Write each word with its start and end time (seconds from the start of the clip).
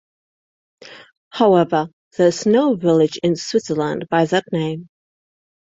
However, 1.29 1.89
there 2.17 2.29
is 2.29 2.47
no 2.47 2.75
village 2.75 3.19
in 3.21 3.35
Switzerland 3.35 4.07
by 4.09 4.25
that 4.25 4.45
name. 4.51 4.89